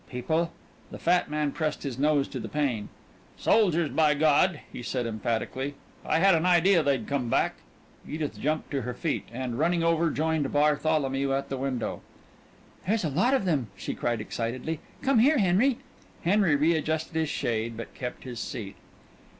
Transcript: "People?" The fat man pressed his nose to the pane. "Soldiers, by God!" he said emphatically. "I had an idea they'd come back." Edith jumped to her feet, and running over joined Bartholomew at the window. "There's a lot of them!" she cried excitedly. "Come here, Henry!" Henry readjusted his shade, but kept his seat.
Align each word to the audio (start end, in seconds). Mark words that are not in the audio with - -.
"People?" 0.09 0.51
The 0.89 0.97
fat 0.97 1.29
man 1.29 1.51
pressed 1.51 1.83
his 1.83 1.99
nose 1.99 2.27
to 2.29 2.39
the 2.39 2.49
pane. 2.49 2.89
"Soldiers, 3.37 3.89
by 3.89 4.15
God!" 4.15 4.59
he 4.73 4.81
said 4.81 5.05
emphatically. 5.05 5.75
"I 6.03 6.17
had 6.17 6.33
an 6.33 6.43
idea 6.43 6.81
they'd 6.81 7.05
come 7.05 7.29
back." 7.29 7.57
Edith 8.09 8.41
jumped 8.41 8.71
to 8.71 8.81
her 8.81 8.95
feet, 8.95 9.27
and 9.31 9.59
running 9.59 9.83
over 9.83 10.09
joined 10.09 10.51
Bartholomew 10.51 11.33
at 11.33 11.49
the 11.49 11.57
window. 11.57 12.01
"There's 12.87 13.03
a 13.05 13.09
lot 13.09 13.35
of 13.35 13.45
them!" 13.45 13.67
she 13.75 13.93
cried 13.93 14.21
excitedly. 14.21 14.79
"Come 15.03 15.19
here, 15.19 15.37
Henry!" 15.37 15.77
Henry 16.23 16.55
readjusted 16.55 17.13
his 17.15 17.29
shade, 17.29 17.77
but 17.77 17.93
kept 17.93 18.23
his 18.23 18.39
seat. 18.39 18.77